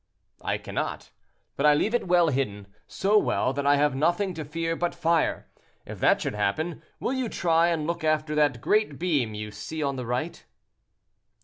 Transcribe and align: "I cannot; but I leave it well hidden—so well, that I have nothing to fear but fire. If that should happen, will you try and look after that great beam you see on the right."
"I 0.41 0.57
cannot; 0.57 1.11
but 1.55 1.67
I 1.67 1.75
leave 1.75 1.93
it 1.93 2.07
well 2.07 2.29
hidden—so 2.29 3.19
well, 3.19 3.53
that 3.53 3.67
I 3.67 3.75
have 3.75 3.93
nothing 3.93 4.33
to 4.33 4.43
fear 4.43 4.75
but 4.75 4.95
fire. 4.95 5.47
If 5.85 5.99
that 5.99 6.19
should 6.21 6.33
happen, 6.33 6.81
will 6.99 7.13
you 7.13 7.29
try 7.29 7.67
and 7.67 7.85
look 7.85 8.03
after 8.03 8.33
that 8.33 8.61
great 8.61 8.97
beam 8.97 9.35
you 9.35 9.51
see 9.51 9.83
on 9.83 9.97
the 9.97 10.05
right." 10.07 10.43